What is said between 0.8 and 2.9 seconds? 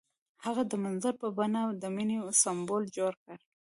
منظر په بڼه د مینې سمبول